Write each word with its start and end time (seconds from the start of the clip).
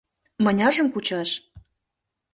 Мыняржым 0.43 0.87
кучаш? 0.93 1.29